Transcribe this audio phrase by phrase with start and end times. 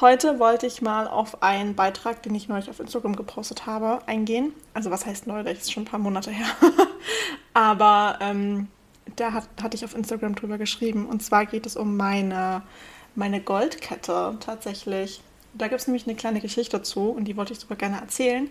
[0.00, 4.52] Heute wollte ich mal auf einen Beitrag, den ich neulich auf Instagram gepostet habe, eingehen.
[4.72, 5.58] Also was heißt neulich?
[5.58, 6.46] Das ist schon ein paar Monate her.
[7.52, 8.68] Aber ähm,
[9.16, 11.06] da hat, hatte ich auf Instagram drüber geschrieben.
[11.06, 12.62] Und zwar geht es um meine,
[13.16, 15.20] meine Goldkette tatsächlich.
[15.54, 18.48] Da gibt es nämlich eine kleine Geschichte dazu und die wollte ich super gerne erzählen.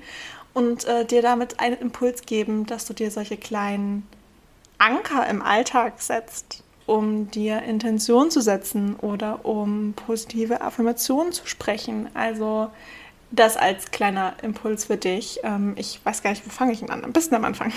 [0.53, 4.05] Und äh, dir damit einen Impuls geben, dass du dir solche kleinen
[4.79, 12.09] Anker im Alltag setzt um dir Intention zu setzen oder um positive Affirmationen zu sprechen.
[12.15, 12.71] Also
[13.29, 15.41] das als kleiner Impuls für dich.
[15.43, 17.03] Ähm, ich weiß gar nicht, wo fange ich an?
[17.03, 17.73] Am besten am Anfang.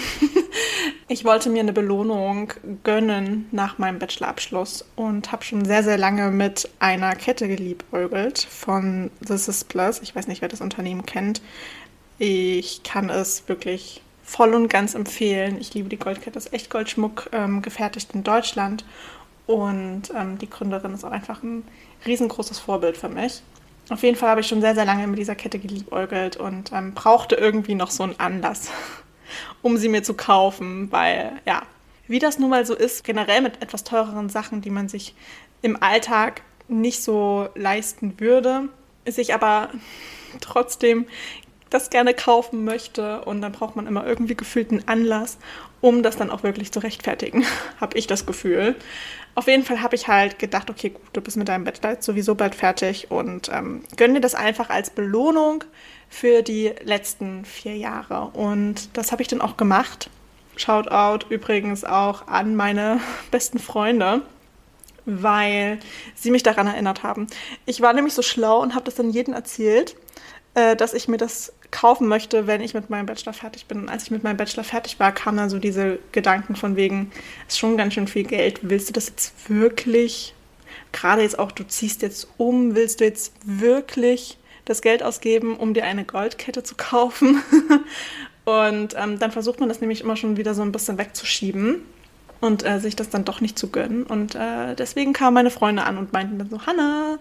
[1.09, 2.53] ich wollte mir eine Belohnung
[2.85, 9.11] gönnen nach meinem Bachelorabschluss und habe schon sehr, sehr lange mit einer Kette geliebäugelt von
[9.27, 10.01] This Is Plus.
[10.03, 11.43] Ich weiß nicht, wer das Unternehmen kennt.
[12.19, 15.61] Ich kann es wirklich voll und ganz empfehlen.
[15.61, 18.85] Ich liebe die Goldkette, das ist echt Goldschmuck, ähm, gefertigt in Deutschland.
[19.47, 21.65] Und ähm, die Gründerin ist auch einfach ein
[22.07, 23.43] riesengroßes Vorbild für mich.
[23.89, 26.95] Auf jeden Fall habe ich schon sehr, sehr lange mit dieser Kette geliebäugelt und ähm,
[26.95, 28.71] brauchte irgendwie noch so einen Anlass,
[29.63, 31.63] um sie mir zu kaufen, weil ja,
[32.07, 35.17] wie das nun mal so ist, generell mit etwas teureren Sachen, die man sich
[35.61, 38.69] im Alltag nicht so leisten würde,
[39.07, 39.71] sich aber
[40.41, 41.07] trotzdem
[41.71, 45.39] das gerne kaufen möchte und dann braucht man immer irgendwie gefühlt einen Anlass,
[45.81, 47.45] um das dann auch wirklich zu rechtfertigen,
[47.81, 48.75] habe ich das Gefühl.
[49.37, 52.35] Auf jeden Fall habe ich halt gedacht, okay, gut, du bist mit deinem Bachelor sowieso
[52.35, 55.65] bald fertig und ähm, gönn dir das einfach als Belohnung
[56.09, 58.31] für die letzten vier Jahre.
[58.33, 60.11] Und das habe ich dann auch gemacht.
[60.57, 64.23] Shoutout übrigens auch an meine besten Freunde
[65.07, 65.79] weil
[66.15, 67.27] sie mich daran erinnert haben.
[67.67, 69.97] Ich war nämlich so schlau und habe das dann jedem erzählt,
[70.55, 73.83] äh, dass ich mir das kaufen möchte, wenn ich mit meinem Bachelor fertig bin.
[73.83, 77.11] Und als ich mit meinem Bachelor fertig war, kamen dann so diese Gedanken von wegen,
[77.49, 78.61] ist schon ganz schön viel Geld.
[78.63, 80.35] Willst du das jetzt wirklich?
[80.93, 85.75] Gerade jetzt auch, du ziehst jetzt um, willst du jetzt wirklich das Geld ausgeben, um
[85.75, 87.43] dir eine Goldkette zu kaufen?
[88.45, 91.83] und ähm, dann versucht man das nämlich immer schon wieder so ein bisschen wegzuschieben
[92.41, 94.05] und äh, sich das dann doch nicht zu gönnen.
[94.05, 97.19] Und äh, deswegen kamen meine Freunde an und meinten dann so, Hanna,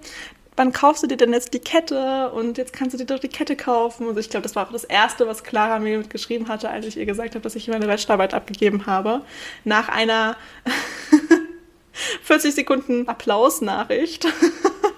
[0.60, 2.32] wann kaufst du dir denn jetzt die Kette?
[2.32, 4.08] Und jetzt kannst du dir doch die Kette kaufen.
[4.08, 6.98] Und ich glaube, das war auch das Erste, was Clara mir geschrieben hatte, als ich
[6.98, 9.22] ihr gesagt habe, dass ich meine Bachelorarbeit abgegeben habe.
[9.64, 10.36] Nach einer
[12.24, 14.28] 40 Sekunden Applausnachricht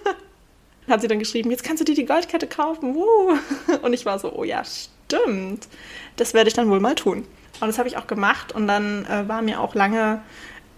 [0.89, 2.95] hat sie dann geschrieben, jetzt kannst du dir die Goldkette kaufen.
[3.83, 5.67] Und ich war so, oh ja, stimmt.
[6.15, 7.19] Das werde ich dann wohl mal tun.
[7.59, 8.55] Und das habe ich auch gemacht.
[8.55, 10.23] Und dann äh, war mir auch lange,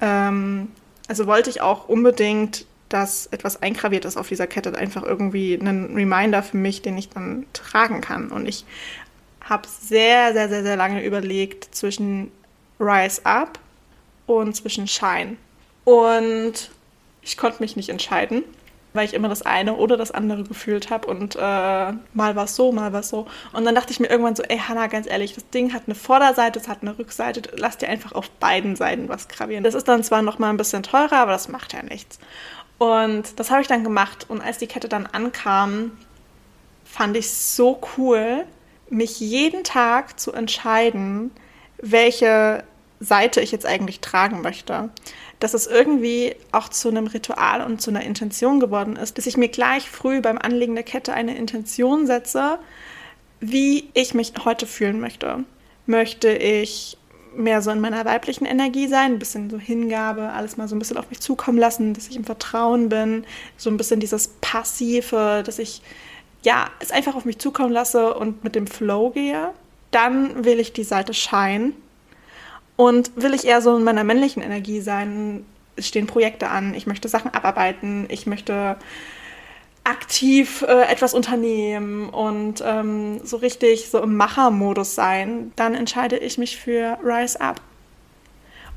[0.01, 0.73] ähm,
[1.07, 5.95] also wollte ich auch unbedingt dass etwas eingraviert ist auf dieser Kette, einfach irgendwie ein
[5.95, 8.29] Reminder für mich, den ich dann tragen kann.
[8.29, 8.65] Und ich
[9.41, 12.31] habe sehr, sehr, sehr, sehr lange überlegt zwischen
[12.79, 13.59] Rise Up
[14.27, 15.37] und zwischen Shine.
[15.85, 16.69] Und
[17.21, 18.43] ich konnte mich nicht entscheiden,
[18.93, 22.55] weil ich immer das eine oder das andere gefühlt habe und äh, mal war es
[22.55, 23.25] so, mal war es so.
[23.51, 25.95] Und dann dachte ich mir irgendwann so, ey Hannah, ganz ehrlich, das Ding hat eine
[25.95, 29.63] Vorderseite, es hat eine Rückseite, lass dir einfach auf beiden Seiten was gravieren.
[29.63, 32.19] Das ist dann zwar noch mal ein bisschen teurer, aber das macht ja nichts.
[32.77, 34.25] Und das habe ich dann gemacht.
[34.29, 35.91] Und als die Kette dann ankam,
[36.83, 38.45] fand ich es so cool,
[38.89, 41.31] mich jeden Tag zu entscheiden,
[41.77, 42.63] welche
[42.99, 44.89] Seite ich jetzt eigentlich tragen möchte.
[45.39, 49.37] Dass es irgendwie auch zu einem Ritual und zu einer Intention geworden ist, dass ich
[49.37, 52.59] mir gleich früh beim Anlegen der Kette eine Intention setze,
[53.39, 55.43] wie ich mich heute fühlen möchte.
[55.85, 56.97] Möchte ich
[57.35, 60.79] mehr so in meiner weiblichen Energie sein, ein bisschen so Hingabe, alles mal so ein
[60.79, 63.25] bisschen auf mich zukommen lassen, dass ich im Vertrauen bin,
[63.57, 65.81] so ein bisschen dieses Passive, dass ich
[66.43, 69.49] ja es einfach auf mich zukommen lasse und mit dem Flow gehe.
[69.91, 71.73] Dann will ich die Seite Shine
[72.75, 75.45] und will ich eher so in meiner männlichen Energie sein.
[75.75, 78.77] Es stehen Projekte an, ich möchte Sachen abarbeiten, ich möchte
[79.83, 86.37] aktiv äh, etwas unternehmen und ähm, so richtig so im Machermodus sein, dann entscheide ich
[86.37, 87.61] mich für Rise Up.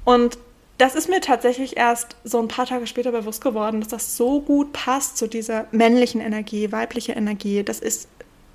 [0.05, 0.38] Und
[0.79, 4.41] das ist mir tatsächlich erst so ein paar Tage später bewusst geworden, dass das so
[4.41, 7.62] gut passt zu dieser männlichen Energie, weibliche Energie.
[7.62, 8.08] Das ist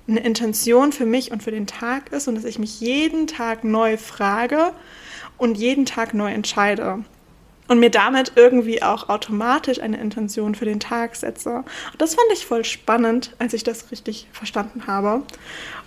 [0.06, 3.64] eine Intention für mich und für den Tag ist und dass ich mich jeden Tag
[3.64, 4.72] neu frage
[5.38, 7.04] und jeden Tag neu entscheide
[7.72, 11.64] und mir damit irgendwie auch automatisch eine Intention für den Tag setze.
[11.92, 15.22] Und das fand ich voll spannend, als ich das richtig verstanden habe.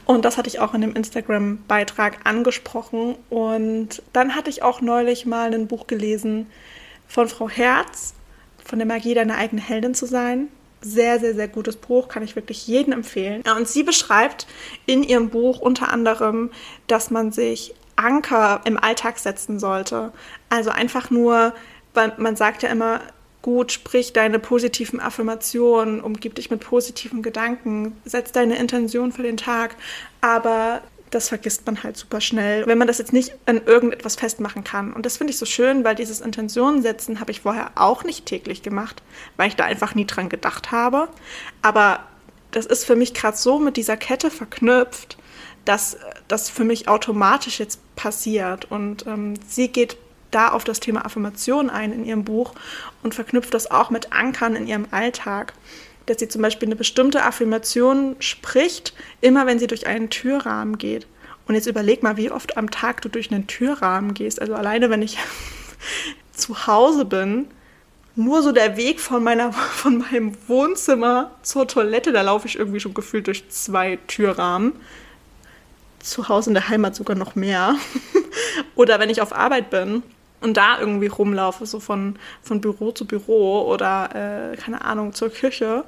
[0.06, 3.14] Und das hatte ich auch in dem Instagram-Beitrag angesprochen.
[3.30, 6.48] Und dann hatte ich auch neulich mal ein Buch gelesen
[7.08, 8.16] von Frau Herz,
[8.64, 10.48] von der Magie deiner eigenen Heldin zu sein.
[10.82, 13.44] Sehr, sehr, sehr gutes Buch, kann ich wirklich jedem empfehlen.
[13.56, 14.48] Und sie beschreibt
[14.88, 16.50] in ihrem Buch unter anderem,
[16.88, 20.12] dass man sich Anker im Alltag setzen sollte.
[20.50, 21.54] Also einfach nur,
[21.96, 23.02] weil man sagt ja immer,
[23.42, 29.38] gut, sprich deine positiven Affirmationen, umgib dich mit positiven Gedanken, setz deine Intention für den
[29.38, 29.76] Tag,
[30.20, 30.82] aber
[31.12, 34.92] das vergisst man halt super schnell, wenn man das jetzt nicht an irgendetwas festmachen kann.
[34.92, 38.26] Und das finde ich so schön, weil dieses Intentionen setzen habe ich vorher auch nicht
[38.26, 39.02] täglich gemacht,
[39.38, 41.08] weil ich da einfach nie dran gedacht habe.
[41.62, 42.00] Aber
[42.52, 45.18] das ist für mich gerade so mit dieser Kette verknüpft,
[45.66, 48.66] dass das für mich automatisch jetzt passiert.
[48.72, 49.98] Und ähm, sie geht
[50.36, 52.54] da auf das Thema Affirmation ein in ihrem Buch
[53.04, 55.54] und verknüpft das auch mit Ankern in ihrem Alltag.
[56.06, 61.08] Dass sie zum Beispiel eine bestimmte Affirmation spricht, immer wenn sie durch einen Türrahmen geht.
[61.48, 64.42] Und jetzt überleg mal, wie oft am Tag du durch einen Türrahmen gehst.
[64.42, 65.18] Also alleine, wenn ich
[66.32, 67.48] zu Hause bin,
[68.16, 72.80] nur so der Weg von, meiner, von meinem Wohnzimmer zur Toilette, da laufe ich irgendwie
[72.80, 74.74] schon gefühlt durch zwei Türrahmen
[76.00, 77.76] zu Hause in der Heimat sogar noch mehr.
[78.76, 80.04] oder wenn ich auf Arbeit bin
[80.46, 85.30] und da irgendwie rumlaufe, so von, von Büro zu Büro oder, äh, keine Ahnung, zur
[85.30, 85.84] Küche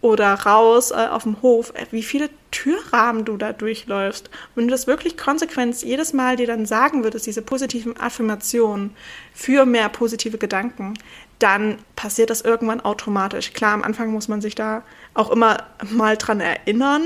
[0.00, 4.30] oder raus äh, auf dem Hof, äh, wie viele Türrahmen du da durchläufst.
[4.54, 8.94] Wenn du das wirklich konsequent jedes Mal dir dann sagen würdest, diese positiven Affirmationen
[9.34, 10.94] für mehr positive Gedanken,
[11.40, 13.52] dann passiert das irgendwann automatisch.
[13.54, 17.02] Klar, am Anfang muss man sich da auch immer mal dran erinnern,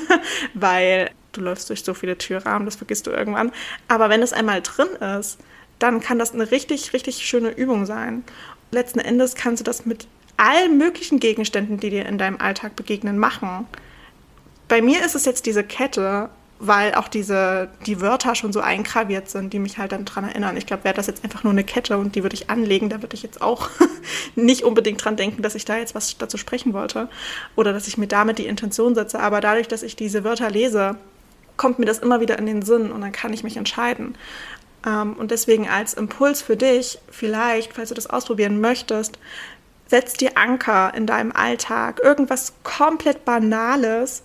[0.54, 3.50] weil du läufst durch so viele Türrahmen, das vergisst du irgendwann.
[3.88, 4.88] Aber wenn es einmal drin
[5.18, 5.38] ist,
[5.78, 8.24] dann kann das eine richtig, richtig schöne Übung sein.
[8.70, 10.06] Letzten Endes kannst du das mit
[10.36, 13.66] allen möglichen Gegenständen, die dir in deinem Alltag begegnen, machen.
[14.68, 19.28] Bei mir ist es jetzt diese Kette, weil auch diese, die Wörter schon so eingraviert
[19.28, 20.56] sind, die mich halt dann dran erinnern.
[20.56, 23.02] Ich glaube, wäre das jetzt einfach nur eine Kette und die würde ich anlegen, da
[23.02, 23.70] würde ich jetzt auch
[24.34, 27.08] nicht unbedingt dran denken, dass ich da jetzt was dazu sprechen wollte
[27.56, 29.20] oder dass ich mir damit die Intention setze.
[29.20, 30.96] Aber dadurch, dass ich diese Wörter lese,
[31.56, 34.16] kommt mir das immer wieder in den Sinn und dann kann ich mich entscheiden.
[34.86, 39.18] Ähm, und deswegen als Impuls für dich, vielleicht, falls du das ausprobieren möchtest,
[39.86, 44.22] setz dir Anker in deinem Alltag, irgendwas komplett Banales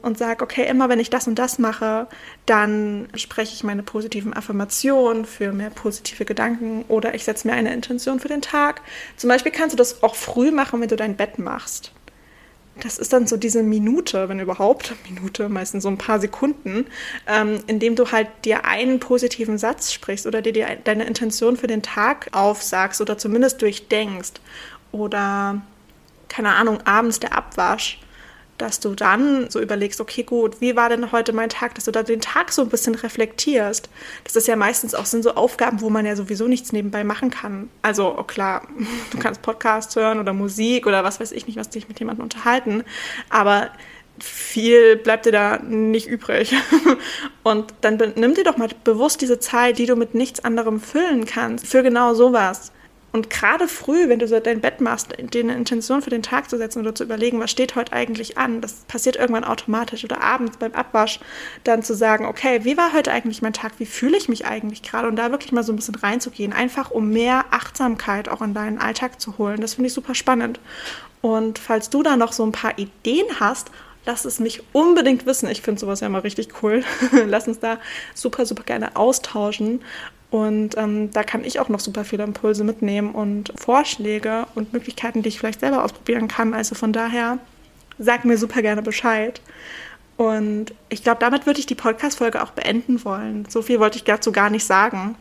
[0.00, 2.08] und sag, okay, immer wenn ich das und das mache,
[2.46, 7.72] dann spreche ich meine positiven Affirmationen für mehr positive Gedanken oder ich setze mir eine
[7.72, 8.80] Intention für den Tag.
[9.16, 11.92] Zum Beispiel kannst du das auch früh machen, wenn du dein Bett machst
[12.80, 16.86] das ist dann so diese Minute, wenn überhaupt, Minute, meistens so ein paar Sekunden,
[17.26, 21.56] ähm, in dem du halt dir einen positiven Satz sprichst oder dir die, deine Intention
[21.56, 24.34] für den Tag aufsagst oder zumindest durchdenkst.
[24.90, 25.62] Oder,
[26.28, 28.01] keine Ahnung, abends der Abwasch
[28.62, 31.90] dass du dann so überlegst, okay, gut, wie war denn heute mein Tag, dass du
[31.90, 33.90] da den Tag so ein bisschen reflektierst.
[34.22, 37.30] Das ist ja meistens auch sind so Aufgaben, wo man ja sowieso nichts nebenbei machen
[37.30, 37.70] kann.
[37.82, 38.62] Also oh klar,
[39.10, 42.22] du kannst Podcasts hören oder Musik oder was weiß ich nicht, was dich mit jemandem
[42.22, 42.84] unterhalten,
[43.30, 43.70] aber
[44.20, 46.54] viel bleibt dir da nicht übrig.
[47.42, 51.24] Und dann nimm dir doch mal bewusst diese Zeit, die du mit nichts anderem füllen
[51.24, 52.70] kannst, für genau sowas.
[53.12, 56.48] Und gerade früh, wenn du so dein Bett machst, dir eine Intention für den Tag
[56.48, 60.02] zu setzen oder zu überlegen, was steht heute eigentlich an, das passiert irgendwann automatisch.
[60.04, 61.20] Oder abends beim Abwasch
[61.62, 63.72] dann zu sagen, okay, wie war heute eigentlich mein Tag?
[63.78, 65.08] Wie fühle ich mich eigentlich gerade?
[65.08, 68.78] Und da wirklich mal so ein bisschen reinzugehen, einfach um mehr Achtsamkeit auch in deinen
[68.78, 69.60] Alltag zu holen.
[69.60, 70.58] Das finde ich super spannend.
[71.20, 73.70] Und falls du da noch so ein paar Ideen hast,
[74.06, 75.48] lass es mich unbedingt wissen.
[75.50, 76.82] Ich finde sowas ja immer richtig cool.
[77.26, 77.78] lass uns da
[78.14, 79.82] super, super gerne austauschen.
[80.32, 85.22] Und ähm, da kann ich auch noch super viele Impulse mitnehmen und Vorschläge und Möglichkeiten,
[85.22, 86.54] die ich vielleicht selber ausprobieren kann.
[86.54, 87.38] Also von daher,
[87.98, 89.42] sag mir super gerne Bescheid.
[90.16, 93.44] Und ich glaube, damit würde ich die Podcast-Folge auch beenden wollen.
[93.50, 95.16] So viel wollte ich dazu gar nicht sagen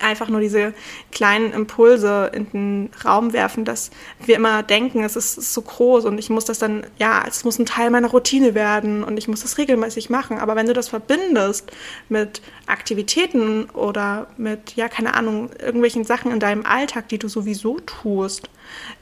[0.00, 0.74] einfach nur diese
[1.10, 3.90] kleinen Impulse in den Raum werfen, dass
[4.24, 7.58] wir immer denken, es ist so groß und ich muss das dann, ja, es muss
[7.58, 10.38] ein Teil meiner Routine werden und ich muss das regelmäßig machen.
[10.38, 11.70] Aber wenn du das verbindest
[12.08, 17.80] mit Aktivitäten oder mit, ja, keine Ahnung, irgendwelchen Sachen in deinem Alltag, die du sowieso
[17.80, 18.50] tust,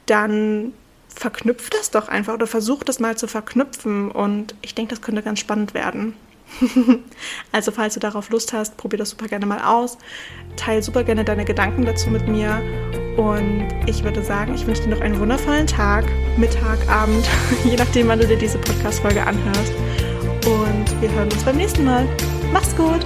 [0.07, 0.73] dann
[1.09, 4.11] verknüpf das doch einfach oder versuch das mal zu verknüpfen.
[4.11, 6.15] Und ich denke, das könnte ganz spannend werden.
[7.53, 9.99] also falls du darauf Lust hast, probier das super gerne mal aus.
[10.57, 12.63] Teil super gerne deine Gedanken dazu mit mir.
[13.17, 16.05] Und ich würde sagen, ich wünsche dir noch einen wundervollen Tag,
[16.37, 17.29] Mittag, Abend,
[17.65, 19.73] je nachdem, wann du dir diese Podcast-Folge anhörst.
[20.47, 22.07] Und wir hören uns beim nächsten Mal.
[22.53, 23.05] Mach's gut!